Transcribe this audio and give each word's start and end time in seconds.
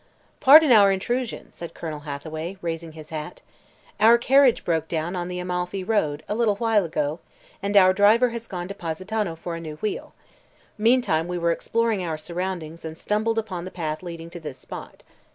"Pardon 0.39 0.71
our 0.71 0.91
intrusion," 0.91 1.51
said 1.51 1.75
Colonel 1.75 1.99
Hathaway, 2.09 2.57
raising 2.63 2.93
his 2.93 3.09
hat. 3.09 3.43
"Our 3.99 4.17
carriage 4.17 4.65
broke 4.65 4.87
down 4.87 5.15
on 5.15 5.27
the 5.27 5.37
Amalfi 5.37 5.83
road, 5.83 6.23
a 6.27 6.33
little 6.33 6.55
while 6.55 6.83
ago, 6.83 7.19
and 7.61 7.77
our 7.77 7.93
driver 7.93 8.29
has 8.29 8.47
gone 8.47 8.67
to 8.69 8.73
Positano 8.73 9.35
for 9.35 9.53
a 9.53 9.61
new 9.61 9.75
wheel. 9.75 10.15
Meantime 10.75 11.27
we 11.27 11.37
were 11.37 11.51
exploring 11.51 12.03
our 12.03 12.17
surroundings 12.17 12.83
and 12.83 12.97
stumbled 12.97 13.37
upon 13.37 13.63
the 13.63 13.69
path 13.69 14.01
leading 14.01 14.31
to 14.31 14.39
this 14.39 14.57
spot. 14.57 15.03